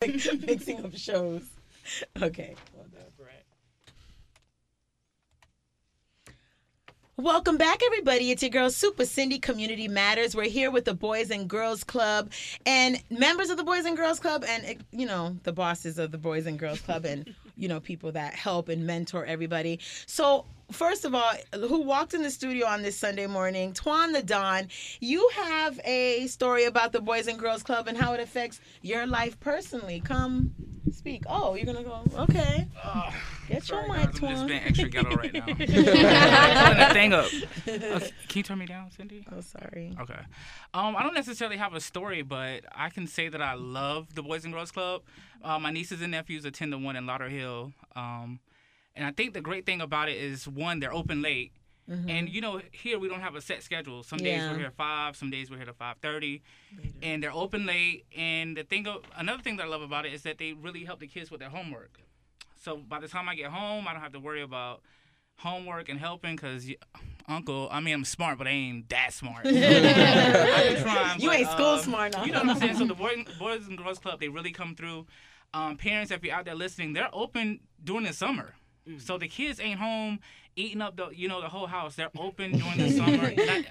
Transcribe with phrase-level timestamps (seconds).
[0.46, 1.42] mixing up shows.
[2.22, 2.54] Okay.
[7.18, 8.30] Welcome back, everybody.
[8.30, 10.34] It's your girl, Super Cindy Community Matters.
[10.34, 12.32] We're here with the Boys and Girls Club
[12.64, 16.18] and members of the Boys and Girls Club, and you know the bosses of the
[16.18, 19.78] Boys and Girls Club, and you know people that help and mentor everybody.
[20.06, 23.72] So, first of all, who walked in the studio on this Sunday morning?
[23.72, 24.68] Twan the Don.
[25.00, 29.06] You have a story about the Boys and Girls Club and how it affects your
[29.06, 30.00] life personally.
[30.00, 30.54] Come
[30.92, 31.24] speak.
[31.28, 32.02] Oh, you're gonna go.
[32.18, 32.66] Okay.
[32.84, 33.10] Oh,
[33.48, 35.40] Get sorry, your guys, mic, I'm just being extra ghetto right now.
[35.46, 37.26] Pulling that thing up.
[37.66, 39.26] Okay, can you turn me down, Cindy?
[39.32, 39.96] Oh, sorry.
[40.00, 40.20] Okay.
[40.74, 44.22] Um, I don't necessarily have a story, but I can say that I love the
[44.22, 45.02] Boys and Girls Club.
[45.42, 47.72] Uh, my nieces and nephews attend the one in Lauderhill.
[47.96, 48.40] Um,
[48.94, 51.52] and I think the great thing about it is one, they're open late.
[51.90, 54.02] And you know, here we don't have a set schedule.
[54.04, 54.52] Some days Yeah.
[54.52, 56.42] we're here at five, some days we're here at five thirty,
[57.02, 58.04] and they're open late.
[58.16, 60.84] And the thing, of, another thing that I love about it is that they really
[60.84, 61.98] help the kids with their homework.
[62.62, 64.82] So by the time I get home, I don't have to worry about
[65.38, 66.70] homework and helping because
[67.26, 67.68] uncle.
[67.72, 69.44] I mean, I'm smart, but I ain't that smart.
[69.44, 72.26] Trying, You but, ain't school um, smart enough.
[72.26, 72.76] You know what I'm saying?
[72.76, 75.06] So the Boy, Boys and Girls Club, they really come through.
[75.52, 78.54] Um, parents, if you're out there listening, they're open during the summer.
[78.98, 80.20] So the kids ain't home
[80.56, 81.96] eating up the you know the whole house.
[81.96, 83.32] They're open during the summer.
[83.38, 83.64] I,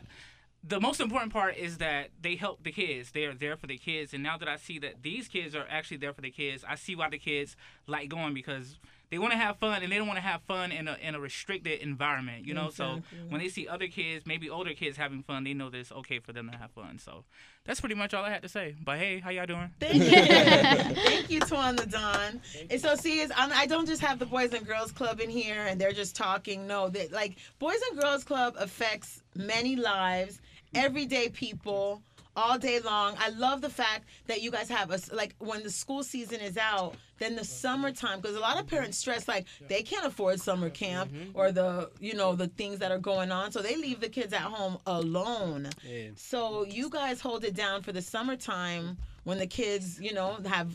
[0.64, 3.12] the most important part is that they help the kids.
[3.12, 4.14] They are there for the kids.
[4.14, 6.76] And now that I see that these kids are actually there for the kids, I
[6.76, 7.56] see why the kids
[7.88, 8.78] like going because
[9.10, 11.16] they want to have fun and they don't want to have fun in a in
[11.16, 12.46] a restricted environment.
[12.46, 15.70] You know, so when they see other kids, maybe older kids having fun, they know
[15.70, 17.00] that it's okay for them to have fun.
[17.00, 17.24] So
[17.66, 18.76] that's pretty much all I had to say.
[18.84, 19.72] But hey, how y'all doing?
[19.80, 20.10] Thank you,
[21.04, 22.42] thank you, Twan the Don.
[22.70, 25.66] And so, see, is I don't just have the Boys and Girls Club in here,
[25.68, 26.68] and they're just talking.
[26.68, 30.40] No, that like Boys and Girls Club affects many lives,
[30.74, 32.02] everyday people,
[32.40, 33.16] all day long.
[33.20, 36.58] I love the fact that you guys have us like when the school season is
[36.58, 40.70] out, then the summertime, because a lot of parents stress like they can't afford summer
[40.70, 41.38] camp mm-hmm.
[41.38, 44.32] or the you know the things that are going on, so they leave the kids
[44.32, 45.68] at home alone.
[45.86, 46.10] Yeah.
[46.16, 50.72] So you guys hold it down for the summertime when the kids, you know, have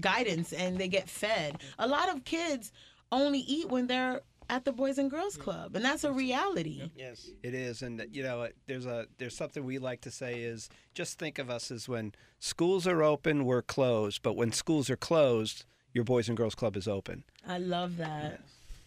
[0.00, 1.58] guidance and they get fed.
[1.78, 2.72] A lot of kids
[3.12, 6.90] only eat when they're at the Boys and Girls Club, and that's a reality.
[6.94, 10.68] Yes, it is, and you know, there's a there's something we like to say is
[10.94, 14.96] just think of us as when schools are open, we're closed, but when schools are
[14.96, 17.24] closed, your Boys and Girls Club is open.
[17.46, 18.40] I love that.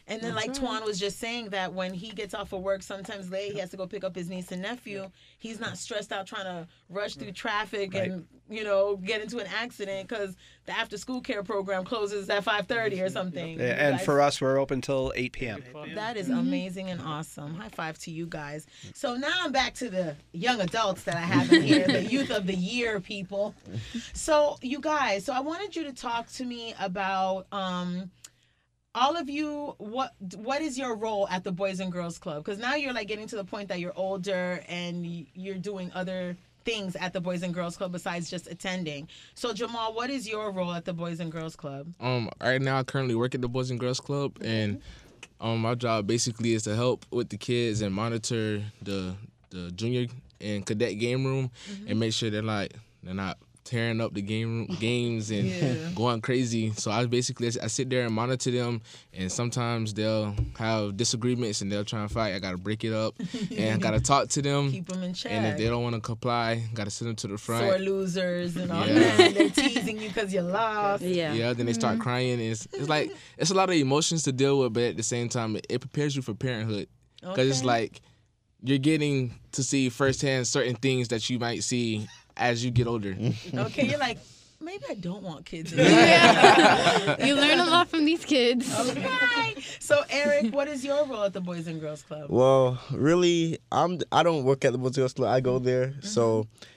[0.07, 3.29] And then, like Twan was just saying, that when he gets off of work, sometimes
[3.29, 5.09] late, he has to go pick up his niece and nephew.
[5.37, 9.47] He's not stressed out trying to rush through traffic and you know get into an
[9.47, 10.35] accident because
[10.65, 13.59] the after school care program closes at five thirty or something.
[13.59, 15.63] Yeah, and guys- for us, we're open till 8 p.m.
[15.95, 17.55] That is amazing and awesome.
[17.55, 18.65] High five to you guys.
[18.85, 18.97] Mm.
[18.97, 22.29] So now I'm back to the young adults that I have in here, the youth
[22.31, 23.53] of the year people.
[24.13, 28.09] So you guys, so I wanted you to talk to me about um
[28.97, 32.43] all of you what what is your role at the Boys and Girls Club?
[32.43, 36.35] Cuz now you're like getting to the point that you're older and you're doing other
[36.65, 39.07] things at the Boys and Girls Club besides just attending.
[39.35, 41.93] So Jamal, what is your role at the Boys and Girls Club?
[41.99, 44.81] Um, right now I currently work at the Boys and Girls Club, and
[45.39, 49.15] um, my job basically is to help with the kids and monitor the
[49.51, 50.07] the junior
[50.41, 51.51] and cadet game room,
[51.87, 55.75] and make sure they're like they're not tearing up the game games and Yeah.
[55.95, 56.71] going crazy.
[56.73, 58.81] So I basically I sit there and monitor them,
[59.13, 62.33] and sometimes they'll have disagreements and they'll try and fight.
[62.33, 63.15] I gotta break it up,
[63.57, 64.71] and I gotta talk to them.
[64.71, 65.31] Keep them in check.
[65.31, 67.65] And if they don't want to comply, gotta send them to the front.
[67.65, 68.93] sore losers and all Yeah.
[69.17, 69.33] that.
[69.35, 71.03] They're teasing you because you lost.
[71.03, 71.33] Yeah.
[71.33, 71.79] Yeah, then they Mm-hmm.
[71.79, 72.39] start crying.
[72.39, 75.29] It's it's like it's a lot of emotions to deal with, but at the same
[75.29, 76.87] time, it, it prepares you for parenthood
[77.21, 78.01] because it's like
[78.63, 83.15] you're getting to see firsthand certain things that you might see as you get older.
[83.53, 84.19] Okay, you're like,
[84.61, 85.73] maybe I don't want kids.
[85.73, 85.79] In
[87.27, 88.73] you learn a lot from these kids.
[88.79, 89.55] Okay.
[89.79, 92.29] So Eric, what is your role at the Boys and Girls Club?
[92.29, 93.99] Well, really, I'm.
[94.11, 95.29] I don't work at the Boys and Girls Club.
[95.29, 96.67] I go there, so mm-hmm.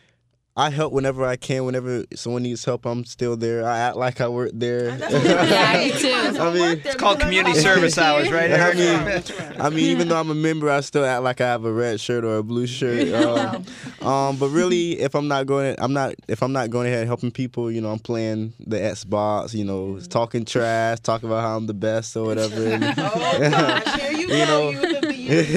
[0.57, 1.65] I help whenever I can.
[1.65, 3.65] Whenever someone needs help, I'm still there.
[3.67, 4.91] I act like I work there.
[4.91, 6.09] I'm Yeah, me too.
[6.09, 8.51] You might as well I mean, it's called community service hours, right?
[8.53, 9.23] I mean,
[9.61, 12.01] I mean, even though I'm a member, I still act like I have a red
[12.01, 13.09] shirt or a blue shirt.
[13.15, 13.65] Um,
[14.07, 16.15] um, but really, if I'm not going, I'm not.
[16.29, 19.55] If I'm not going ahead helping people, you know, I'm playing the Xbox.
[19.55, 22.67] You know, talking trash, talking about how I'm the best or whatever.
[22.67, 25.11] And, Oh gosh, here you, You go, know.
[25.11, 25.51] youth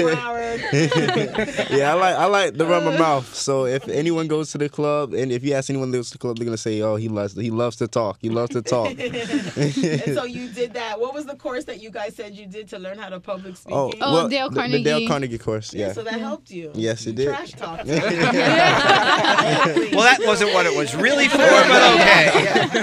[0.53, 1.69] of the youth flowers.
[1.79, 3.33] yeah, I like I like to run my mouth.
[3.33, 6.13] So if anyone goes to the club, and if you ask anyone that goes to
[6.13, 8.17] the club, they're gonna say, "Oh, he loves he loves to talk.
[8.21, 10.99] He loves to talk." and so you did that.
[10.99, 13.55] What was the course that you guys said you did to learn how to public
[13.57, 13.77] speaking?
[13.77, 15.07] Oh, Oh, well, Dale the- The, Dale Carnegie.
[15.07, 15.73] Carnegie course.
[15.73, 15.93] Yeah.
[15.93, 16.71] So that helped you.
[16.73, 17.27] Yes, it did.
[17.27, 17.81] Trash talk.
[19.93, 22.31] Well, that wasn't what it was really for, but okay.
[22.43, 22.79] Yeah,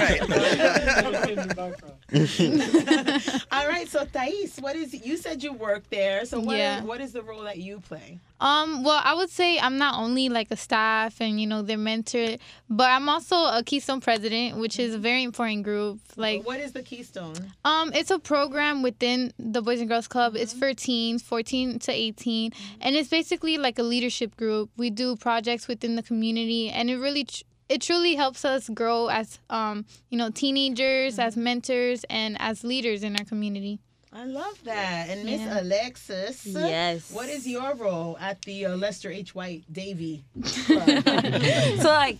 [1.57, 2.00] right.
[3.51, 3.87] All right.
[3.87, 6.25] So Thais, what is you said you work there?
[6.25, 6.79] So what, Yeah.
[6.79, 8.19] is, what is the role that you play?
[8.41, 11.77] Um, well, I would say I'm not only like a staff and you know their
[11.77, 12.37] mentor,
[12.69, 15.99] but I'm also a Keystone president, which is a very important group.
[16.17, 17.35] Like, what is the Keystone?
[17.63, 20.35] um, it's a program within the Boys and Girls Club.
[20.35, 24.69] It's for teens, 14 to 18, and it's basically like a leadership group.
[24.75, 27.23] We do projects within the community, and it really.
[27.25, 32.63] Tr- it truly helps us grow as um, you know teenagers as mentors and as
[32.63, 33.79] leaders in our community
[34.13, 35.07] I love that.
[35.09, 35.61] And Miss Yeah.
[35.61, 36.45] Alexis.
[36.45, 37.13] Yes.
[37.13, 39.33] What is your role at the uh, Lester H.
[39.33, 40.25] White Davy?
[40.43, 42.17] so like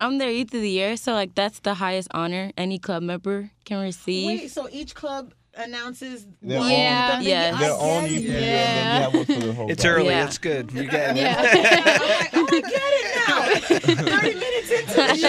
[0.00, 3.50] I'm their youth of the year, so like that's the highest honor any club member
[3.66, 4.26] can receive.
[4.40, 7.18] Wait, so each club announces Their one Yeah.
[7.18, 7.60] of the- Yes.
[7.60, 8.10] Their own it.
[8.12, 8.38] youth Yeah.
[8.38, 9.94] and then you have one for the whole It's club.
[9.96, 10.08] early.
[10.08, 10.24] Yeah.
[10.26, 10.72] It's good.
[10.72, 11.20] You get it.
[11.20, 11.44] yeah I'm
[12.08, 13.54] like, oh, I get it now.
[13.58, 15.28] 30 minutes into the show.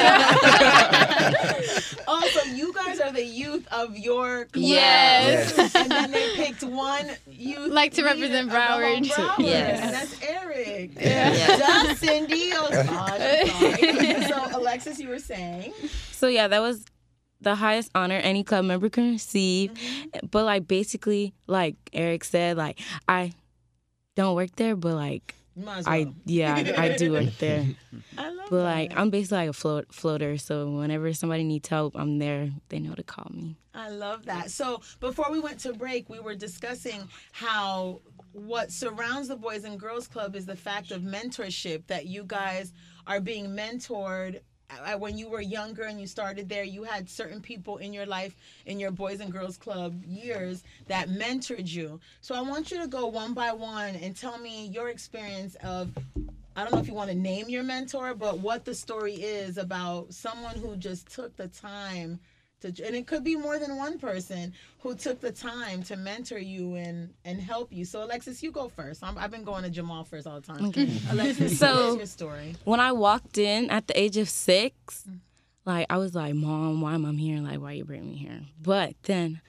[2.08, 4.64] oh, so you guys are the youth of your club.
[4.66, 5.58] Yes.
[5.76, 7.72] And then they picked one youth.
[7.72, 9.06] Like to represent of the whole Broward.
[9.06, 9.82] Broward, Yes.
[9.82, 10.92] And that's Eric.
[11.00, 11.58] Yeah.
[11.58, 12.52] Duh, Cindy.
[12.54, 15.74] Oh, gosh, So, Alexis, you were saying.
[16.12, 16.86] So yeah, that was
[17.42, 19.72] the highest honor any club member can receive.
[19.72, 20.28] Mm-hmm.
[20.32, 23.34] But like basically, like Eric said, like I
[24.16, 27.66] don't work there, but like You might as I yeah I, I do work there.
[28.18, 28.64] I love But that.
[28.64, 32.52] like I'm basically like a float, floater, so whenever somebody needs help, I'm there.
[32.70, 33.56] They know to call me.
[33.74, 34.52] I love that.
[34.52, 38.02] So before we went to break, we were discussing how
[38.34, 42.74] what surrounds the Boys and Girls Club is the fact of mentorship that you guys
[43.08, 44.42] are being mentored.
[44.98, 48.36] When you were younger and you started there, you had certain people in your life,
[48.66, 52.00] in your Boys and Girls Club years, that mentored you.
[52.22, 55.92] So I want you to go one by one and tell me your experience of
[56.58, 59.58] I don't know if you want to name your mentor, but what the story is
[59.58, 62.18] about someone who just took the time
[62.72, 66.38] to, and it could be more than one person who took the time to mentor
[66.38, 67.86] you and and help you.
[67.86, 69.04] So Alexis, you go first.
[69.04, 70.72] I'm, I've been going to Jamal first all the time.
[71.10, 72.56] Alexis, So- your story?
[72.64, 75.06] When I walked in at the age of six,
[75.66, 77.40] like I was like, "Mom, why am I here?
[77.40, 79.42] Like, why are you bring me here?" But then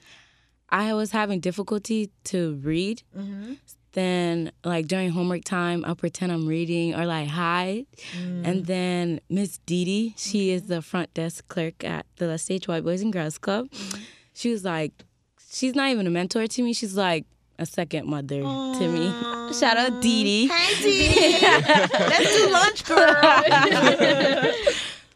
[0.69, 3.03] I was having difficulty to read.
[3.17, 3.53] Mm-hmm.
[3.97, 7.87] Then, like during homework time, I'll pretend I'm reading or like hide.
[8.15, 8.47] Mm.
[8.47, 12.67] And then Miss Dee Dee, she is the front desk clerk at the Lester H.
[12.67, 13.71] White Boys and Girls Club.
[13.71, 14.01] Mm-hmm.
[14.35, 14.91] She was like,
[15.49, 16.73] she's not even a mentor to me.
[16.73, 17.25] She's like
[17.57, 19.07] a second mother to me.
[19.59, 20.47] Shout out Dee Dee.
[20.47, 21.39] Hey, Dee.
[21.41, 24.53] Let's do lunch, girl.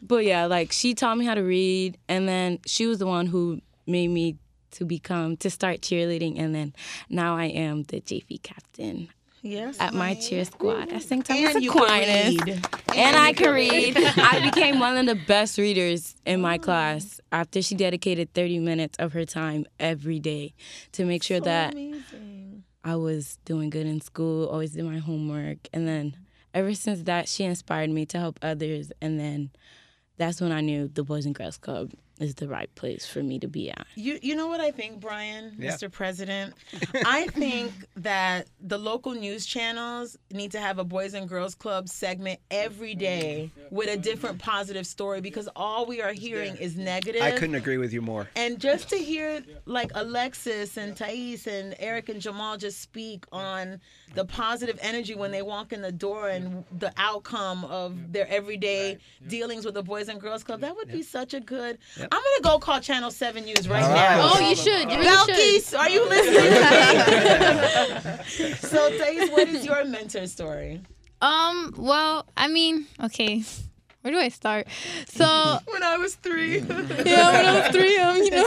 [0.04, 3.26] But yeah, like she taught me how to read, and then she was the one
[3.26, 4.38] who made me
[4.72, 6.74] to become to start cheerleading, and then
[7.08, 9.08] now I am the JV captain
[9.42, 10.88] yes, at my cheer squad.
[10.88, 11.28] Thomas and
[11.62, 12.38] you can Aquinas.
[12.44, 12.66] read.
[12.94, 13.96] And I can read.
[14.16, 16.62] I became one of the best readers in my mm.
[16.62, 20.54] class after she dedicated 30 minutes of her time every day
[20.92, 22.64] to make sure that Amazing.
[22.84, 25.68] I was doing good in school, always did my homework.
[25.72, 26.16] And then
[26.54, 28.92] ever since that, she inspired me to help others.
[29.00, 29.50] And then
[30.16, 31.92] that's when I knew the Boys and Girls Club
[32.22, 33.86] is the right place for me to be at.
[33.94, 35.72] You you know what I think, Brian, Yeah.
[35.72, 35.90] Mr.
[35.90, 36.54] President?
[37.06, 41.88] I think that the local news channels need to have a Boys and Girls Club
[41.88, 47.22] segment every day with a different positive story because all we are hearing is negative.
[47.22, 48.28] I couldn't agree with you more.
[48.36, 53.80] And just to hear like Alexis and Thais and Eric and Jamal just speak on
[54.14, 58.98] the positive energy when they walk in the door and the outcome of their everyday
[59.26, 61.78] dealings with the Boys and Girls Club, that would be such a good.
[62.14, 64.30] I'm gonna go call Channel Seven News right now.
[64.34, 66.52] oh you should you really should are you listening
[68.56, 70.82] so, Thais, what is your mentor story?
[71.22, 73.42] Um, well, I mean, okay.
[74.02, 74.66] Where do I start?
[75.08, 75.24] So
[75.66, 76.58] When I was three.
[76.58, 78.44] yeah, when I was three, um, you know.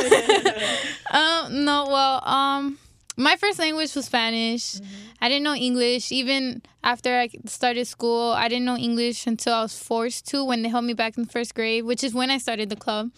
[1.12, 2.78] um, no, well, um,
[3.18, 4.76] my first language was Spanish.
[4.76, 4.86] Mm-hmm.
[5.22, 6.12] I didn't know English.
[6.12, 10.62] Even after I started school, I didn't know English until I was forced to when
[10.62, 13.12] they held me back in first grade, which is when I started the club.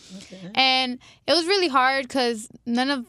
[0.55, 3.05] And it was really hard because none of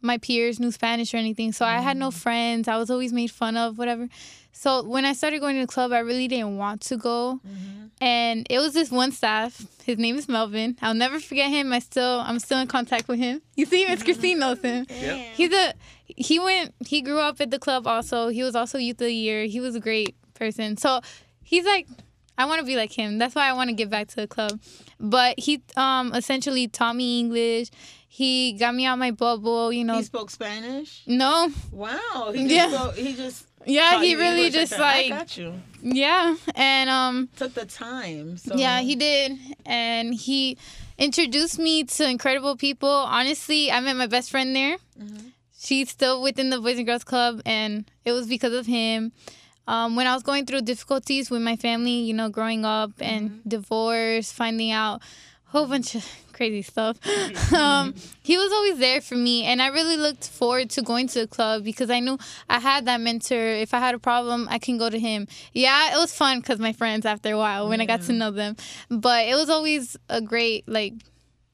[0.00, 1.52] my peers knew Spanish or anything.
[1.52, 2.18] So I had no mm-hmm.
[2.18, 2.68] friends.
[2.68, 4.08] I was always made fun of, whatever.
[4.52, 7.40] So when I started going to the club, I really didn't want to go.
[7.46, 7.86] Mm-hmm.
[8.00, 9.64] And it was this one staff.
[9.84, 10.76] His name is Melvin.
[10.82, 11.72] I'll never forget him.
[11.72, 13.42] I still I'm still in contact with him.
[13.56, 14.86] You see, him, it's Christine knows him.
[15.34, 15.72] He's a
[16.16, 18.28] he went he grew up at the club also.
[18.28, 19.44] He was also youth of the year.
[19.46, 20.76] He was a great person.
[20.76, 21.00] So
[21.42, 21.86] he's like
[22.38, 23.18] I want to be like him.
[23.18, 24.58] That's why I want to give back to the club.
[24.98, 27.68] But he um essentially taught me English.
[28.08, 29.96] He got me out my bubble, you know.
[29.96, 31.02] He spoke Spanish.
[31.06, 31.48] no.
[31.70, 32.32] Wow.
[32.34, 32.68] He just Yeah.
[32.68, 35.54] spoke, he just Yeah, he really English just I like got you.
[35.82, 38.36] yeah, and um Took the time.
[38.36, 39.38] So yeah, he did.
[39.64, 40.58] And he
[40.98, 42.88] introduced me to incredible people.
[42.88, 44.76] Honestly, I met my best friend there.
[45.62, 49.12] She's still within the Boys and Girls Club, and it was because of him.
[49.68, 53.40] Um, when I was going through difficulties with my family, you know, growing up and
[53.46, 55.02] divorce, finding out
[55.46, 56.98] a whole bunch of crazy stuff,
[57.54, 59.44] um, he was always there for me.
[59.44, 62.18] And I really looked forward to going to the club because I knew
[62.50, 63.36] I had that mentor.
[63.36, 65.28] If I had a problem, I can go to him.
[65.52, 68.32] Yeah, it was fun because my friends after a while when I got to know
[68.32, 68.56] them.
[68.88, 70.94] But it was always a great, like,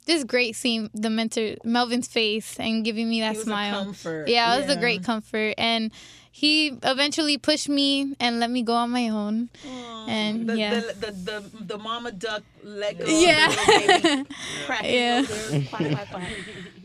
[0.09, 3.81] just great seeing the mentor, Melvin's face and giving me that He was smile.
[3.81, 4.29] a comfort.
[4.29, 5.55] Yeah, it was a great comfort.
[5.59, 5.93] And
[6.33, 9.49] he eventually pushed me and let me go on my own.
[10.09, 10.75] And The, yeah.
[10.81, 13.05] the, the, the, the mama duck let go.
[13.07, 13.49] Yeah.
[13.49, 14.29] the little baby,
[14.67, 15.21] cracking Yeah.
[15.51, 15.61] yeah.
[15.69, 16.29] Quack, quack, quack.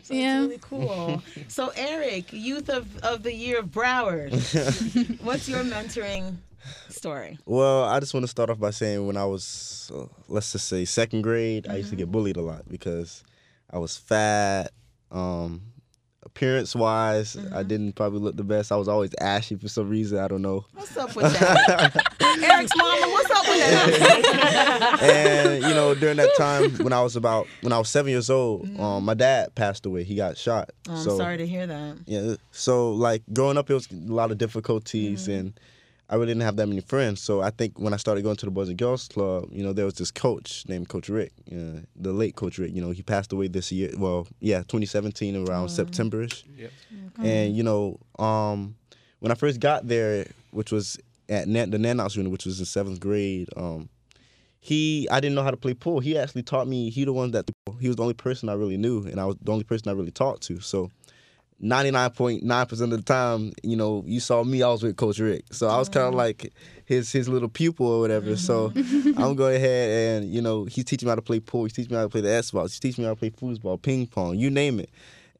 [0.03, 0.41] So Yeah.
[0.43, 1.21] it's really cool.
[1.47, 4.33] So Eric, Youth of, of the Year of Broward.
[5.23, 6.35] What's your mentoring
[6.89, 7.37] story?
[7.45, 10.67] Well, I just want to start off by saying when I was, uh, let's just
[10.67, 13.23] say, second grade, I used to get bullied a lot because
[13.69, 14.71] I was fat.
[15.11, 15.61] Um,
[16.23, 18.71] appearance wise, I didn't probably look the best.
[18.71, 20.17] I was always ashy for some reason.
[20.19, 20.65] I don't know.
[20.73, 22.15] What's up with that?
[22.21, 24.99] Eric's mama, what's up with that?
[25.03, 28.29] and you know, during that time when I was about when I was seven years
[28.29, 30.03] old, um, my dad passed away.
[30.03, 30.71] He got shot.
[30.89, 31.97] Oh, I'm so sorry to hear that.
[32.05, 35.53] yeah, so like growing up, it was a lot of difficulties and.
[36.09, 38.45] I really didn't have that many friends, so I think when I started going to
[38.45, 41.81] the Boys and Girls Club, you know, there was this coach named Coach Rick, uh,
[41.95, 42.73] the late Coach Rick.
[42.73, 43.89] You know, he passed away this year.
[43.97, 46.43] Well, yeah, 2017 around Septemberish.
[46.57, 46.71] Yep.
[47.23, 48.75] And you know, um,
[49.19, 50.97] when I first got there, which was
[51.29, 53.87] at Nan- the Nan Knox unit, which was in seventh grade, um,
[54.59, 55.99] he I didn't know how to play pool.
[55.99, 56.89] He actually taught me.
[56.89, 59.37] He the one that he was the only person I really knew, and I was
[59.41, 60.59] the only person I really talked to.
[60.59, 60.91] So.
[61.63, 65.45] 99.9% of the time, you know, you saw me, I was with Coach Rick.
[65.53, 66.17] So I was kind of oh.
[66.17, 66.53] like
[66.85, 68.31] his his little pupil or whatever.
[68.31, 69.13] Mm-hmm.
[69.13, 71.63] So I'm going ahead and, you know, he's teaching me how to play pool.
[71.63, 72.63] He's teaching me how to play the Xbox.
[72.63, 74.89] He's teaching me how to play foosball, ping pong, you name it.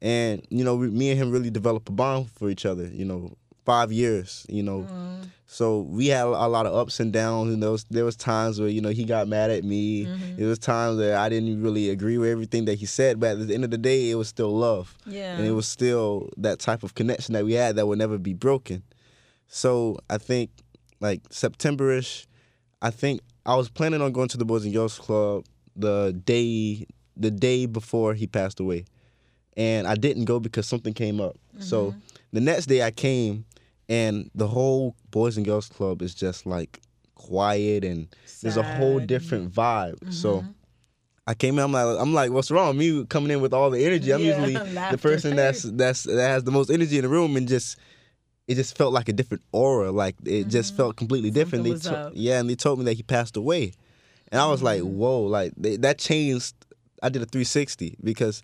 [0.00, 3.04] And, you know, we, me and him really developed a bond for each other, you
[3.04, 4.80] know, five years, you know.
[4.80, 5.22] Mm-hmm.
[5.46, 8.58] So we had a lot of ups and downs, and there was there was times
[8.58, 10.06] where you know he got mad at me.
[10.06, 10.36] Mm-hmm.
[10.36, 13.46] There was times that I didn't really agree with everything that he said, but at
[13.48, 15.36] the end of the day, it was still love, Yeah.
[15.36, 18.34] and it was still that type of connection that we had that would never be
[18.34, 18.82] broken.
[19.46, 20.50] So I think
[21.00, 22.26] like Septemberish,
[22.82, 25.44] I think I was planning on going to the Boys and Girls Club
[25.76, 28.86] the day the day before he passed away,
[29.56, 31.36] and I didn't go because something came up.
[31.60, 31.98] So mm-hmm.
[32.32, 33.44] the next day I came,
[33.88, 36.80] and the whole Boys and Girls Club is just like
[37.14, 38.08] quiet and
[38.42, 40.12] there's a whole different vibe.
[40.12, 40.44] So
[41.26, 42.76] I came in, I'm like, I'm like, what's wrong?
[42.76, 44.12] Me coming in with all the energy.
[44.12, 44.52] I'm Yeah, usually
[44.90, 47.78] the person that's that's that has the most energy in the room, and just
[48.46, 49.90] it just felt like a different aura.
[49.90, 51.64] Like it just felt completely different.
[51.64, 51.76] Mm-hmm.
[51.78, 53.72] Something They to- yeah, and they told me that he passed away,
[54.30, 54.96] and I was like, Mm-hmm.
[54.98, 56.54] whoa, like they, that changed.
[57.02, 58.42] I did a 360 because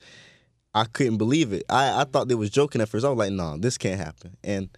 [0.74, 1.64] I couldn't believe it.
[1.70, 3.04] I, I thought they was joking at first.
[3.04, 4.36] I was like, no, this can't happen.
[4.44, 4.68] And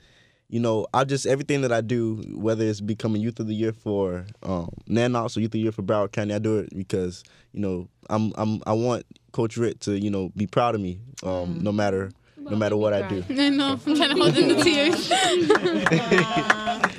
[0.52, 3.72] you know, I just everything that I do, whether it's becoming Youth of the Year
[3.72, 6.76] for um, Nan Knox or Youth of the Year for Broward County, I do it
[6.76, 10.82] because you know I'm I'm I want Coach Rick to you know be proud of
[10.82, 13.24] me, um, no matter no matter what I do.
[13.30, 13.80] I know.
[13.86, 15.08] I'm trying to hold in the tears.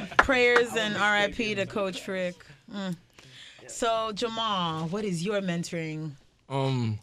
[0.17, 2.35] Prayers and RIP to Coach Rick.
[2.73, 2.95] Mm.
[3.67, 6.13] So Jamal, what is your mentoring?
[6.49, 6.97] Um,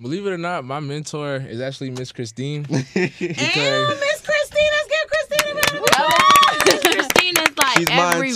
[0.00, 2.62] believe it or not, my mentor is actually Miss Christine.
[2.62, 6.66] Because Miss Christine, let's give Christine a round of applause.
[6.66, 8.32] Miss Christine is like She's mine every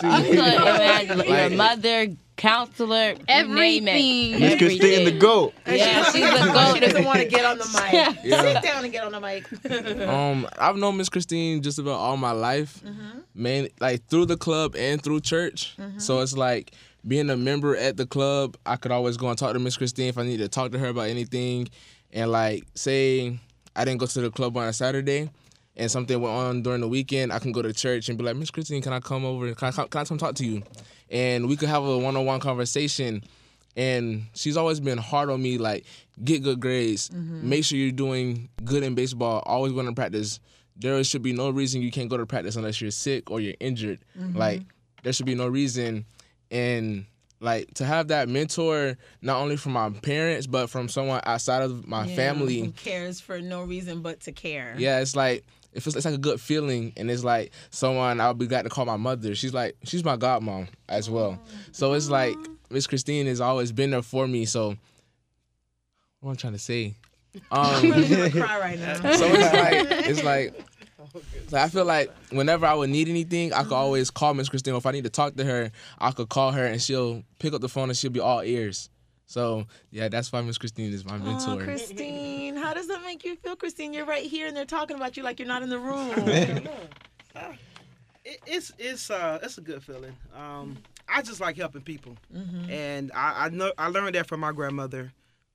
[0.00, 0.46] too, she's role.
[0.48, 0.62] mine too.
[0.62, 3.84] I could imagine your mother, counselor, Everything.
[3.84, 4.40] Name it.
[4.40, 5.54] Miss Christine the goat.
[5.66, 6.80] Yeah, she's the She goat.
[6.80, 8.16] doesn't want to get on the mic.
[8.24, 8.42] Yeah.
[8.42, 9.46] Sit down and get on the mic.
[10.08, 12.82] um, I've known Miss Christine just about all my life,
[13.34, 13.68] man.
[13.80, 15.76] Like through the club and through church.
[15.98, 16.72] So it's like
[17.06, 18.56] being a member at the club.
[18.66, 20.78] I could always go and talk to Miss Christine if I need to talk to
[20.78, 21.68] her about anything.
[22.12, 23.38] And like, say
[23.76, 25.30] I didn't go to the club on a Saturday.
[25.78, 28.36] And something went on during the weekend, I can go to church and be like,
[28.36, 29.54] Miss Christine, can I come over?
[29.54, 30.62] Can I, come- can I come talk to you?
[31.08, 33.22] And we could have a one-on-one conversation
[33.76, 35.84] and she's always been hard on me like
[36.24, 37.48] get good grades mm-hmm.
[37.48, 40.40] make sure you're doing good in baseball always going to practice
[40.78, 43.54] there should be no reason you can't go to practice unless you're sick or you're
[43.60, 43.98] injured.
[44.18, 44.38] Mm-hmm.
[44.38, 44.62] Like
[45.02, 46.06] there should be no reason
[46.50, 47.04] and
[47.40, 51.86] like to have that mentor not only from my parents but from someone outside of
[51.86, 54.74] my Yeah, family who cares for no reason but to care.
[54.78, 58.34] yeah, it's like it feels it's like a good feeling, and it's like someone I'll
[58.34, 59.34] be glad to call my mother.
[59.34, 61.40] She's like she's my godmom as well.
[61.72, 62.36] So it's like
[62.70, 64.44] Miss Christine has always been there for me.
[64.44, 64.76] So
[66.20, 66.94] what am I trying to say?
[67.50, 68.94] I'm Um, gonna cry right now.
[69.12, 70.54] so it's like it's like.
[71.52, 74.74] like, I feel like whenever I would need anything, I could always call Miss Christine.
[74.74, 77.60] If I need to talk to her, I could call her and she'll pick up
[77.60, 78.90] the phone and she'll be all ears.
[79.26, 81.62] So yeah, that's why Miss Christine is my Oh, mentor.
[81.64, 82.47] Christine,
[82.78, 83.92] does that make you feel, Christine?
[83.92, 86.10] You're right here, and they're talking about you like you're not in the room.
[88.24, 90.14] it, it's it's uh it's a good feeling.
[90.36, 92.70] Um, I just like helping people, Mm-hmm.
[92.70, 95.12] and I I know I learned that from my grandmother,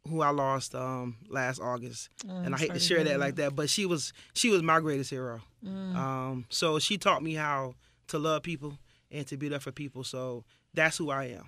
[0.07, 3.55] who I lost um last August, Oh, and I hate to share that like that,
[3.55, 5.41] but she was she was my greatest hero.
[5.65, 5.95] Mm.
[5.95, 7.75] Um, so she taught me how
[8.07, 8.77] to love people
[9.11, 10.03] and to be there for people.
[10.03, 11.45] So that's who I am.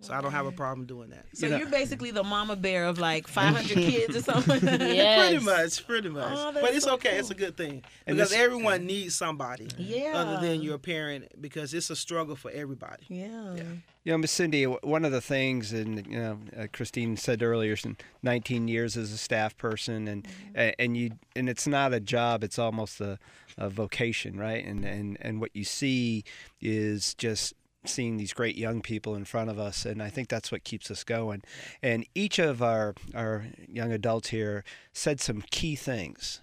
[0.00, 1.24] So I don't have a problem doing that.
[1.34, 4.60] So You know- you're basically the mama bear of like 500 kids or something.
[4.62, 5.28] Yes.
[5.30, 6.32] Pretty much, pretty much.
[6.36, 7.10] Oh, but it's so okay.
[7.10, 7.18] cool.
[7.18, 10.12] It's a good thing And because this- everyone needs somebody Yeah.
[10.14, 13.06] other than your parent because it's a struggle for everybody.
[13.08, 13.56] Yeah.
[14.04, 17.76] You know, Miss Cindy, one of the things, and you know, uh, Christine said earlier,
[18.22, 20.26] 19 years as a staff person, and
[20.56, 23.18] a- and you, and it's not a job; it's almost a,
[23.58, 24.64] a vocation, right?
[24.64, 26.24] And and and what you see
[26.60, 27.52] is just
[27.84, 30.90] seeing these great young people in front of us, and I think that's what keeps
[30.90, 31.42] us going.
[31.82, 36.40] And each of our our young adults here said some key things,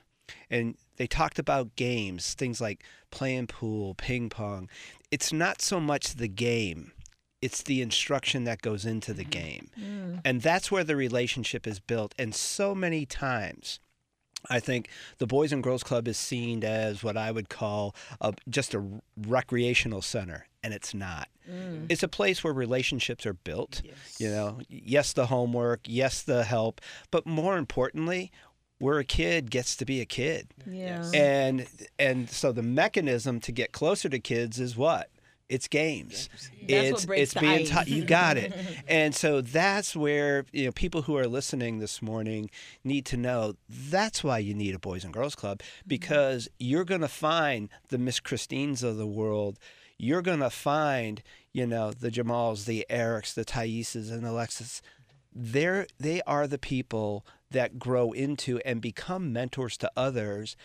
[0.49, 4.69] and they talked about games, things like playing pool, ping pong.
[5.11, 6.91] It's not so much the game
[7.45, 9.29] it's the instruction that goes into the mm-hmm.
[9.29, 9.69] game.
[9.79, 10.21] Mm.
[10.25, 12.15] And that's where the relationship is built.
[12.17, 13.79] And so many times,
[14.49, 14.89] I think
[15.19, 18.83] the Boys and Girls Club is seen as what I would call a, just a
[19.15, 21.29] recreational center, and it's not.
[21.89, 23.83] It's a place where relationships are built.
[24.17, 26.81] You know, yes, the homework, yes, the help,
[27.11, 28.31] but more importantly,
[28.79, 30.47] where a kid gets to be a kid.
[30.65, 31.07] Yeah.
[31.13, 31.67] And
[31.99, 35.11] and so the mechanism to get closer to kids is what?
[35.47, 36.29] It's games.
[36.67, 37.87] That's it's what breaks it's the being taught.
[37.87, 38.51] You got it.
[38.87, 42.49] and so that's where you know people who are listening this morning
[42.83, 45.87] need to know that's why you need a Boys and Girls Club Mm-hmm.
[45.87, 49.59] because you're going to find the Miss Christines of the world.
[49.97, 51.21] You're going to find
[51.53, 54.81] you know the Jamals, the Erics, the Thaises, and the Alexis.
[55.33, 60.55] They're they are the people that grow into and become mentors to others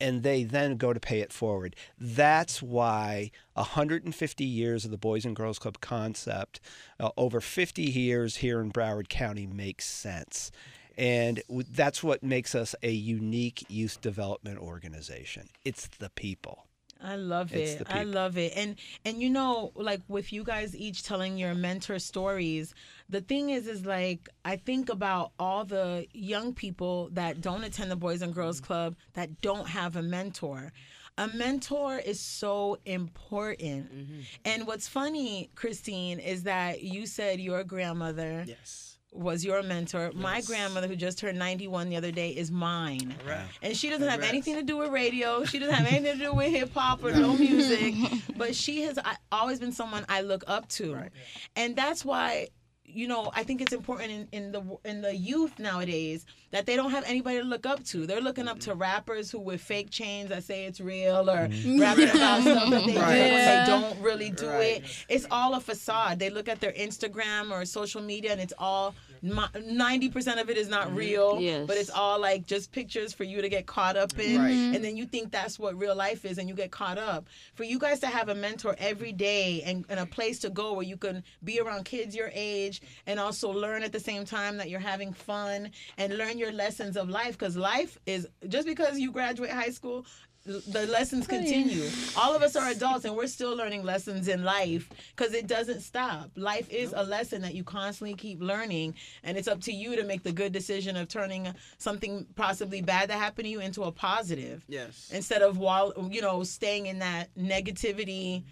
[0.00, 1.74] and they then go to pay it forward.
[1.98, 6.60] That's why 150 years of the Boys and Girls Club concept,
[7.00, 10.50] uh, over 50 years here in Broward County, makes sense.
[10.98, 15.48] And that's what makes us a unique youth development organization.
[15.64, 16.66] It's the people.
[17.06, 17.86] I love It's it.
[17.88, 18.52] I love it.
[18.56, 22.74] And and you know, like with you guys each telling your mentor stories,
[23.08, 27.92] the thing is is like I think about all the young people that don't attend
[27.92, 28.66] the Boys and Girls mm-hmm.
[28.66, 30.72] Club that don't have a mentor.
[31.16, 33.94] A mentor is so important.
[33.94, 34.20] Mm-hmm.
[34.44, 38.95] And what's funny, Christine, is that you said your grandmother Yes.
[39.16, 40.12] Was your mentor.
[40.14, 43.14] My grandmother, who just turned 91 the other day, is mine.
[43.26, 43.46] Right.
[43.62, 45.44] And she doesn't have anything to do with radio.
[45.44, 47.94] She doesn't have anything to do with hip hop or no music.
[48.36, 48.98] But she has
[49.32, 51.08] always been someone I look up to.
[51.56, 52.48] And that's why
[52.88, 56.76] you know, I think it's important in, in the in the youth nowadays that they
[56.76, 58.06] don't have anybody to look up to.
[58.06, 58.80] They're looking up to mm-hmm.
[58.80, 61.80] rappers who with fake chains that say it's real or mm-hmm.
[61.80, 63.16] rapping about stuff that they do Right.
[63.16, 64.82] and they don't really do Right.
[64.82, 65.04] it.
[65.08, 66.18] It's all a facade.
[66.18, 70.56] They look at their Instagram or social media and it's all ninety percent of it
[70.56, 70.96] is not mm-hmm.
[70.96, 71.66] real, Yes.
[71.66, 74.50] but it's all like just pictures for you to get caught up in, Right.
[74.50, 77.26] and then you think that's what real life is, and you get caught up.
[77.54, 80.74] For you guys to have a mentor every day and, and a place to go
[80.74, 84.56] where you can be around kids your age and also learn at the same time
[84.58, 88.98] that you're having fun and learn your lessons of life, because life is just because
[88.98, 90.04] you graduate high school
[90.46, 91.88] the lessons oh, continue.
[92.16, 95.80] All of us are adults and we're still learning lessons in life because it doesn't
[95.80, 96.30] stop.
[96.36, 100.04] Life is a lesson that you constantly keep learning, and it's up to you to
[100.04, 103.92] make the good decision of turning something possibly bad that happened to you into a
[103.92, 105.10] positive Yes.
[105.12, 108.44] instead of while you know staying in that negativity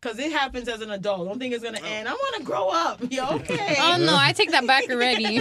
[0.00, 1.22] Cause it happens as an adult.
[1.22, 2.06] I don't think it's gonna end.
[2.08, 3.00] I want to grow up.
[3.10, 3.74] You okay?
[3.80, 5.24] Oh no, I take that back already.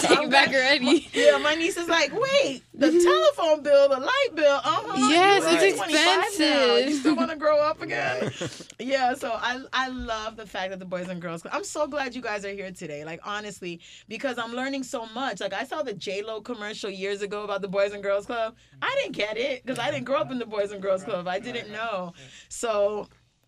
[0.00, 1.08] take it back already.
[1.12, 4.56] Yeah, my niece is like, wait, the telephone bill, the light bill.
[4.56, 6.76] Uh-huh, Yes, you're it's 25 now.
[6.76, 8.32] You still want to grow up again?
[8.80, 9.14] yeah.
[9.14, 11.54] So I I love the fact that the Boys and Girls Club.
[11.54, 13.04] I'm so glad you guys are here today.
[13.04, 15.40] Like honestly, because I'm learning so much.
[15.40, 18.56] Like I saw the J Lo commercial years ago about the Boys and Girls Club.
[18.82, 21.28] I didn't get it because I didn't grow up in the Boys and Girls Club.
[21.28, 22.12] I didn't know.
[22.48, 22.95] So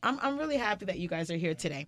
[0.03, 1.87] I'm I'm really happy that you guys are here today.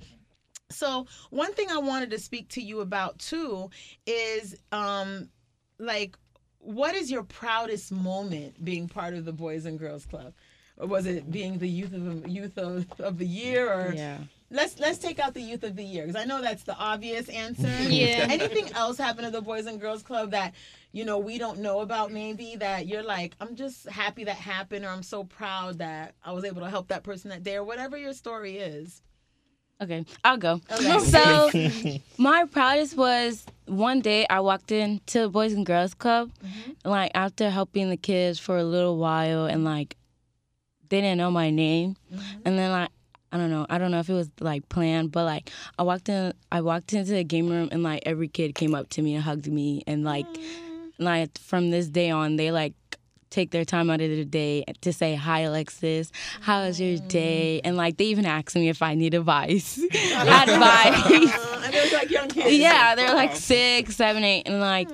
[0.71, 3.71] So one thing I wanted to speak to you about too
[4.07, 5.29] is um
[5.79, 6.17] like
[6.59, 10.35] what is your proudest moment being part of the Boys and Girls Club?
[10.77, 14.19] Or was it being the youth of youth of, of the year or Yeah.
[14.51, 17.29] Let's let's take out the youth of the year because I know that's the obvious
[17.29, 17.69] answer.
[17.91, 18.27] Yeah.
[18.31, 20.55] Anything else happen to the Boys and Girls Club that
[20.93, 24.85] you know we don't know about maybe that you're like I'm just happy that happened
[24.85, 27.65] or I'm so proud that I was able to help that person that day or
[27.65, 29.03] whatever your story is.
[29.83, 30.61] Okay, I'll go.
[30.71, 30.99] Okay.
[31.01, 31.51] So
[32.23, 36.89] my proudest was one day I walked into Boys and Girls Club, mm-hmm.
[36.89, 39.97] like after helping the kids for a little while, and like
[40.89, 42.41] they didn't know my name, mm-hmm.
[42.45, 42.91] and then like
[43.33, 46.09] I don't know, I don't know if it was like planned, but like I walked
[46.09, 49.15] in, I walked into the game room, and like every kid came up to me
[49.15, 50.27] and hugged me, and like
[50.99, 52.75] like from this day on, they like
[53.31, 56.11] take their time out of their day to say hi alexis.
[56.41, 57.61] How was your day?
[57.63, 59.79] And like they even asked me if i need advice.
[59.95, 61.37] Advice.
[61.63, 62.57] And they're like young kids.
[62.57, 64.89] yeah they're like six seven eight and like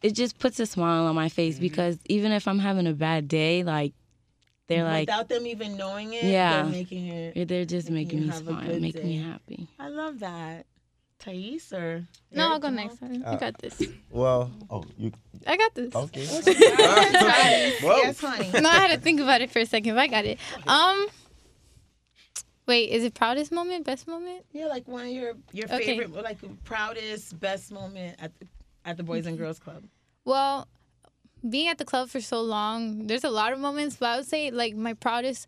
[0.00, 1.62] it just puts a smile on my face mm-hmm.
[1.62, 3.92] because even if i'm having a bad day like
[4.66, 6.62] they're like without them even knowing it, Yeah.
[6.62, 7.48] they're making it.
[7.48, 10.66] they're just making you me have a smile good making me happy I love that.
[11.18, 13.02] Thais or No, I'll go come next.
[13.02, 13.24] on.
[13.24, 13.80] I got this.
[14.10, 15.12] Well, oh, you
[15.46, 15.94] I got this.
[15.94, 16.20] okay?
[17.82, 18.50] Yes, honey.
[18.60, 20.38] no, I had to think about it for a second, but I got it.
[20.66, 21.06] Um,
[22.66, 24.44] wait, is it proudest moment, best moment?
[24.52, 25.98] Yeah, like one of your your Okay.
[25.98, 28.46] favorite, like proudest, best moment at the
[28.84, 29.84] at the Boys and Girls Club.
[30.24, 30.66] Well,
[31.48, 34.26] being at the club for so long, there's a lot of moments, but I would
[34.26, 35.46] say like my proudest.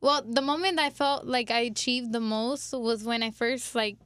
[0.00, 3.96] Well, the moment I felt like I achieved the most was when I first like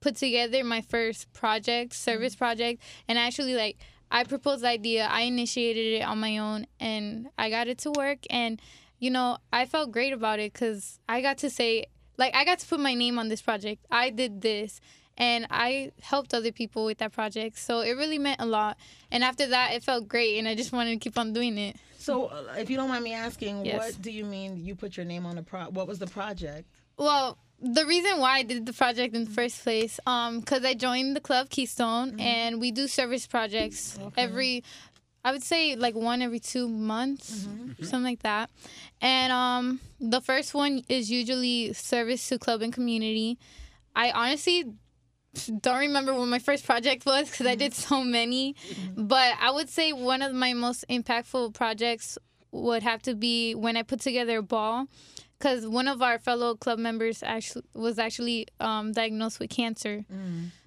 [0.00, 2.38] put together my first project, service mm.
[2.38, 3.78] project, and actually like
[4.10, 7.92] I proposed the idea, I initiated it on my own, and I got it to
[7.92, 8.60] work, and
[8.98, 11.86] you know I felt great about it because I got to say
[12.18, 13.86] like I got to put my name on this project.
[13.90, 14.80] I did this.
[15.18, 17.58] And I helped other people with that project.
[17.58, 18.78] So it really meant a lot.
[19.10, 20.38] And after that, it felt great.
[20.38, 21.76] And I just wanted to keep on doing it.
[21.98, 23.78] So, uh, if you don't mind me asking, Yes.
[23.78, 25.66] what do you mean you put your name on a pro?
[25.66, 26.66] What was the project?
[26.96, 30.74] Well, the reason why I did the project in the first place, um, because I
[30.74, 34.64] joined the club Keystone, and we do service projects every,
[35.24, 37.46] I would say like one every two months,
[37.82, 38.50] something like that.
[39.00, 43.38] And um, the first one is usually service to club and community.
[43.94, 44.64] I honestly
[45.60, 48.54] don't remember what my first project was because I did so many,
[48.96, 52.18] but I would say one of my most impactful projects
[52.50, 54.86] would have to be when I put together a ball
[55.38, 60.04] because one of our fellow club members actually was actually um, diagnosed with cancer.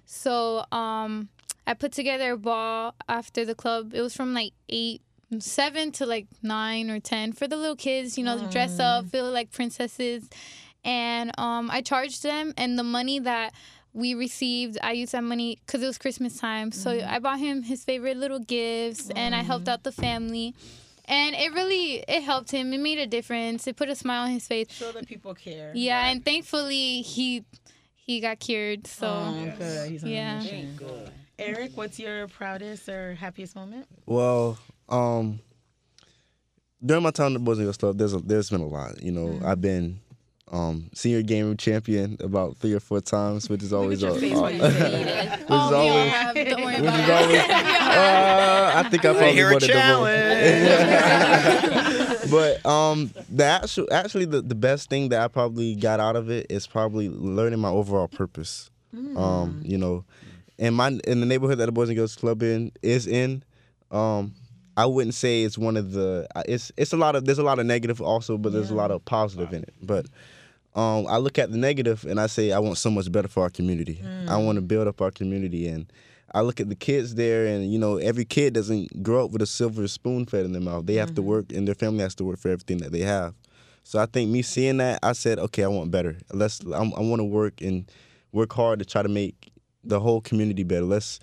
[0.04, 1.28] So um,
[1.66, 3.92] I put together a ball after the club.
[3.94, 5.00] It was from like eight,
[5.38, 8.18] seven to like nine or ten for the little kids.
[8.18, 10.28] You know, to dress up, feel like princesses,
[10.84, 13.54] and um, I charged them, and the money that
[13.96, 16.70] we received, I used that money because it was Christmas time.
[16.70, 20.54] So I bought him his favorite little gifts, and I helped out the family.
[21.06, 22.72] And it really it helped him.
[22.72, 23.66] It made a difference.
[23.66, 24.66] It put a smile on his face.
[24.70, 25.72] Show that people care.
[25.74, 27.44] Yeah, and thankfully he
[27.94, 28.86] he got cured.
[28.86, 29.90] So Oh, good.
[29.90, 30.38] He's on Yeah.
[30.42, 30.78] mission.
[31.38, 33.86] Eric, what's your proudest or happiest moment?
[34.06, 35.40] Well, um,
[36.84, 39.02] during my time at the Boys and Girls Club, there's a, there's been a lot.
[39.02, 39.46] You know, Mm-hmm.
[39.46, 40.00] I've been
[40.52, 44.34] um, senior game room champion about three or four times, which is always a- face
[44.34, 44.68] while you uh,
[45.36, 46.36] which oh, is always have.
[46.36, 46.54] Which is
[47.10, 47.42] always.
[47.96, 49.74] Uh, I think I probably hear a wanted the
[52.20, 52.30] most.
[52.30, 56.28] but um, the actual actually the, the best thing that I probably got out of
[56.30, 58.70] it is probably learning my overall purpose.
[59.16, 60.04] Um, you know,
[60.58, 63.42] in my in the neighborhood that the Boys and Girls Club in is in,
[63.90, 64.34] um,
[64.76, 66.26] I wouldn't say it's one of the.
[66.46, 68.90] It's it's a lot of there's a lot of negative also, but there's a lot
[68.90, 69.74] of positive in it.
[69.80, 70.06] But
[70.76, 73.42] um, I look at the negative and I say I want so much better for
[73.42, 74.00] our community.
[74.04, 74.28] Mm.
[74.28, 75.90] I want to build up our community and.
[76.34, 79.40] I look at the kids there, and you know, every kid doesn't grow up with
[79.42, 80.84] a silver spoon fed in their mouth.
[80.84, 81.30] They have to mm-hmm.
[81.30, 83.32] work, and their family has to work for everything that they have.
[83.84, 86.18] So I think me seeing that, I said, okay, I want better.
[86.32, 87.88] Let's, I'm, I want to work and
[88.32, 89.52] work hard to try to make
[89.84, 90.84] the whole community better.
[90.84, 91.20] Let's,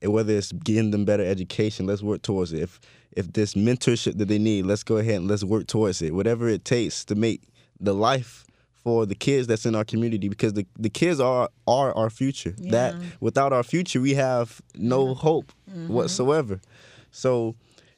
[0.00, 2.62] eh, whether it's getting them better education, let's work towards it.
[2.62, 2.80] If
[3.12, 6.14] if this mentorship that they need, let's go ahead and let's work towards it.
[6.14, 7.42] Whatever it takes to make
[7.78, 8.46] the life
[8.82, 12.54] for the kids that's in our community because the, the kids are are our future.
[12.58, 15.52] That without our future, we have no hope
[15.88, 16.60] whatsoever.
[17.10, 17.54] So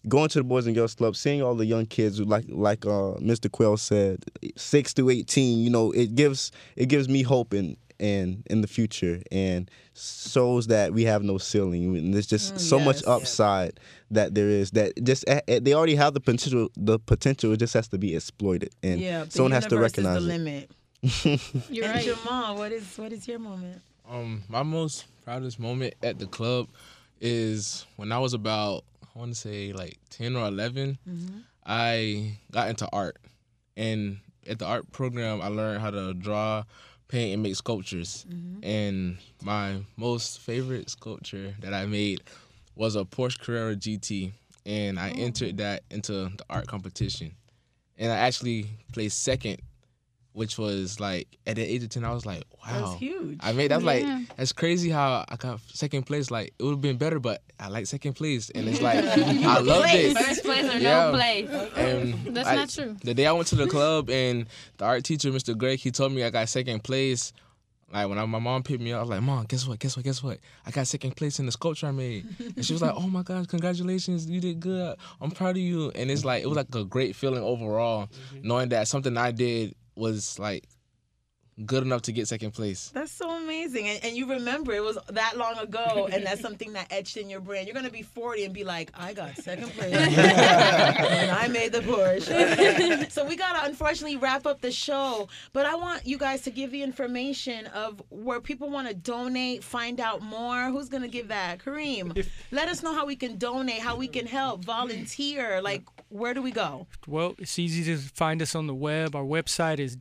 [0.08, 2.86] going to the Boys and Girls Club, seeing all the young kids, who, like like
[2.86, 3.50] uh, Mr.
[3.50, 4.24] Quail said,
[4.56, 8.66] six to eighteen, you know, it gives it gives me hope in in in the
[8.66, 11.96] future and shows that we have no ceiling.
[11.96, 13.06] And there's just so much yes.
[13.06, 13.78] upside
[14.10, 16.68] that there is that just eh, eh, they already have the potential.
[16.76, 20.04] The potential it just has to be exploited, and Yeah, someone has to universe is
[20.04, 20.38] recognize the it.
[20.38, 20.70] limit.
[21.70, 22.04] You're and right.
[22.04, 23.80] Jamal, what is what is your moment?
[24.08, 26.68] Um, my most proudest moment at the club
[27.20, 28.84] is when I was about
[29.14, 30.98] I want to say like ten or 11
[31.66, 33.18] I got into art,
[33.76, 36.64] and at the art program I learned how to draw,
[37.10, 38.24] paint, and make sculptures.
[38.28, 38.64] Mm-hmm.
[38.64, 42.22] And my most favorite sculpture that I made
[42.76, 44.32] was a Porsche Carrera GT,
[44.64, 45.18] and I oh.
[45.18, 47.32] entered that into the art competition,
[47.98, 49.60] and I actually placed second.
[50.32, 53.38] Which was like at the age of ten, I was like, "Wow, That was huge.
[53.42, 53.86] I made that's Yeah.
[53.90, 56.30] like that's crazy how I got second place.
[56.30, 59.58] Like it would have been better, but I like second place, and it's like I
[59.58, 60.16] loved it.
[60.16, 61.10] First place or Yeah.
[61.10, 61.48] no place.
[61.76, 62.96] And That's I- not true.
[63.02, 65.58] The day I went to the club and the art teacher, Mr.
[65.58, 67.32] Greg, he told me I got second place.
[67.92, 69.80] Like when I, my mom picked me up, I was like, "Mom, guess what?
[69.80, 70.04] Guess what?
[70.04, 70.38] Guess what?
[70.64, 73.22] I got second place in the sculpture I made." And she was like, "Oh my
[73.24, 74.30] gosh, congratulations!
[74.30, 74.96] You did good.
[75.20, 78.08] I'm proud of you." And it's like it was like a great feeling overall,
[78.44, 80.64] knowing that something I did was like
[81.66, 82.90] good enough to get second place.
[82.94, 83.88] That's so amazing.
[83.88, 87.28] And, and you remember it was that long ago, and that's something that etched in
[87.28, 87.66] your brain.
[87.66, 89.94] You're going to be 40 and be like, I got second place.
[89.94, 93.10] and I made the Porsche.
[93.12, 95.28] so we got to unfortunately wrap up the show.
[95.52, 99.62] But I want you guys to give the information of where people want to donate,
[99.62, 100.70] find out more.
[100.70, 101.58] Who's going to give that?
[101.58, 105.60] Kareem, let us know how we can donate, how we can help, volunteer.
[105.60, 106.86] Like, where do we go?
[107.06, 109.14] Well, it's easy to find us on the web.
[109.16, 109.96] Our website is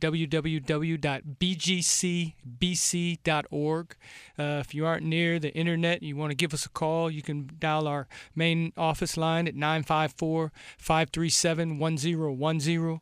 [2.60, 3.96] www.bgcbc.org.
[4.38, 7.10] Uh, if you aren't near the internet and you want to give us a call,
[7.10, 13.00] you can dial our main office line at 954 537 1010.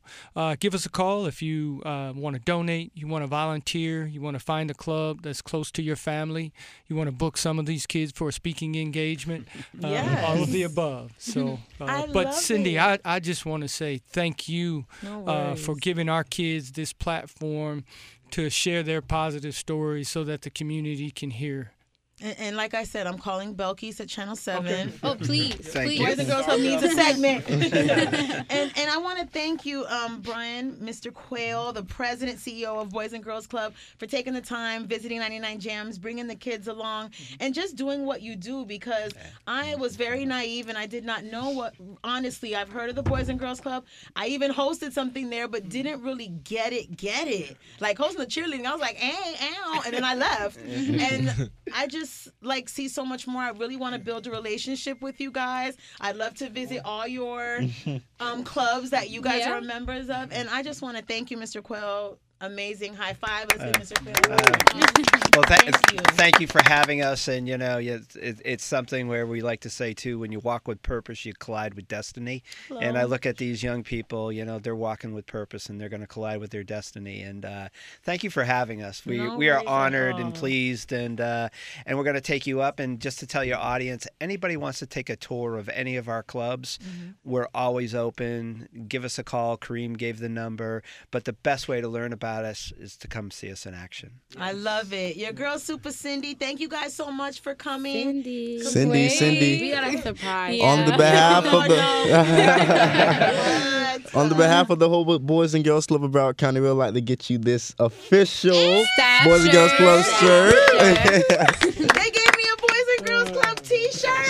[0.59, 4.21] Give us a call if you uh, want to donate, you want to volunteer, you
[4.21, 6.53] want to find a club that's close to your family,
[6.89, 9.47] you want to book some of these kids for a speaking engagement.
[9.83, 11.13] uh, All of the above.
[11.19, 12.81] So, uh, but Cindy, it.
[12.81, 16.93] I, I just want to say thank you No uh, for giving our kids this
[16.93, 17.85] platform
[18.31, 21.73] to share their positive stories so that the community can hear.
[22.21, 24.93] And, and like I said, I'm calling Belkys at Channel 7.
[25.03, 26.01] Oh, please, Thank please.
[26.01, 26.07] you.
[26.07, 27.49] Boys and Girls Club needs a segment.
[27.51, 31.13] and and I want to thank you, um, Brian, Mr.
[31.13, 35.61] Quail, the president, CEO of Boys and Girls Club, for taking the time, visiting 99
[35.61, 37.35] Jamz, bringing the kids along, mm-hmm.
[37.41, 39.13] and just doing what you do because
[39.47, 39.81] I mm-hmm.
[39.81, 43.29] was very naive and I did not know what, honestly, I've heard of the Boys
[43.29, 43.85] and Girls Club.
[44.17, 45.71] I even hosted something there, but mm-hmm.
[45.71, 47.57] didn't really get it, get it.
[47.81, 50.59] Like hosting the cheerleading, I was like, hey, ow, and then I left.
[50.67, 52.08] and I just
[52.43, 53.43] like see so much more.
[53.43, 55.77] I really want to build a relationship with you guys.
[56.01, 57.61] I'd love to visit all your
[58.21, 59.55] um, clubs that you guys Yeah.
[59.59, 61.63] are members of, and I just want to thank you, Mr.
[61.63, 62.19] Quail.
[62.41, 63.47] Amazing high five.
[63.51, 64.03] Let's give Mr.
[64.03, 64.37] Quail.
[64.39, 65.99] a Well, th- Thank you.
[66.15, 67.27] thank you for having us.
[67.29, 70.31] And you know, yeah, it's, it, it's something where we like to say too: when
[70.31, 72.43] you walk with purpose, you collide with destiny.
[72.81, 74.31] And I look at these young people.
[74.33, 77.23] You know, they're walking with purpose, and they're going to collide with their destiny.
[77.23, 77.69] And uh,
[78.05, 79.05] thank you for having us.
[79.05, 81.49] We No we are honored and pleased, and uh,
[81.87, 82.79] and we're going to take you up.
[82.79, 86.09] And just to tell your audience, anybody wants to take a tour of any of
[86.09, 87.09] our clubs, Mm-hmm.
[87.25, 88.69] we're always open.
[88.89, 89.57] Give us a call.
[89.59, 90.83] Kareem gave the number.
[91.11, 94.11] But the best way to learn about us is to come see us in action.
[94.37, 95.17] I love it.
[95.17, 96.35] Your girl, Super Cindy.
[96.35, 98.05] Thank you guys so much for coming.
[98.05, 98.61] Cindy.
[98.63, 99.03] Cindy, Wait.
[99.03, 100.57] We Cindy, got a surprise.
[100.57, 100.67] Yeah.
[100.67, 101.77] on the behalf Oh, of the
[104.09, 104.15] What?
[104.15, 106.95] on the behalf of the whole Boys and Girls Club of Broward County, we'd like
[106.95, 110.55] to get you this official Staff Boys and Girls Club shirt.
[110.79, 111.29] shirt.
[111.77, 113.59] They gave me a Boys and Girls Club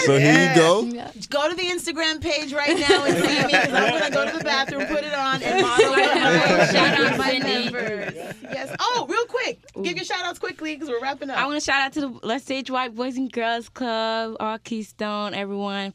[0.08, 0.16] T-shirt.
[0.16, 0.82] so here you go.
[0.84, 1.10] Yeah.
[1.30, 4.38] Go to the Instagram page right now and see me because I'm gonna go to
[4.38, 6.70] the bathroom, put it on, and model it.
[6.72, 7.70] Shout out my Cindy.
[7.70, 8.14] members.
[8.42, 8.74] Yes.
[8.80, 11.38] Oh, real quick, give your shout outs quickly because we're wrapping up.
[11.38, 12.70] I want to shout out to the Lester H.
[12.70, 15.92] White Boys and Girls Club, all Keystone, everyone.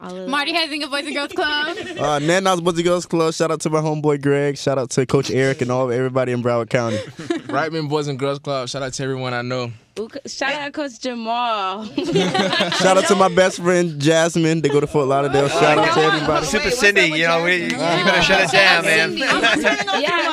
[0.00, 1.76] All of Marti Huizenga Boys and Girls Club.
[1.98, 3.32] Uh, Nana's Boys and Girls Club.
[3.32, 4.58] Shout out to my homeboy Greg.
[4.58, 6.96] Shout out to Coach Eric and all everybody in Broward County.
[7.46, 8.68] Reitman Boys and Girls Club.
[8.68, 9.72] Shout out to everyone I know.
[9.96, 11.84] Ooh, Shout out Coach Jamal.
[11.86, 14.60] Shout out to my best friend Jasmine.
[14.60, 15.44] They go to Fort Lauderdale.
[15.44, 16.46] Oh, shout out to everybody.
[16.46, 17.98] Super what's Cindy, you know, we, Jasmine?
[17.98, 19.10] you better shut it down, man.
[19.22, 20.32] I'm not turning off Yeah,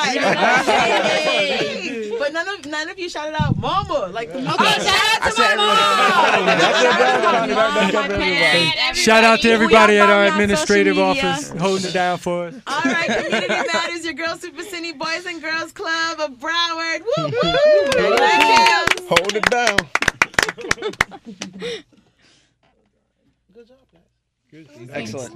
[2.32, 2.32] your mic.
[2.32, 2.32] shut up.
[2.32, 2.32] Hey.
[2.32, 5.42] But but none of none of you shouted out "Mama." Like, okay, shout out to
[5.42, 5.76] my mom.
[8.96, 12.48] Shout out to everybody at our Follow me on administrative office holding it down for
[12.48, 12.56] us.
[12.68, 17.02] All right, Community Matters, your Girl Super Cindy Boys and Girls Club of Broward.
[17.02, 17.32] Woo woo!
[19.10, 19.78] Hold it down.
[24.92, 25.34] Excellent.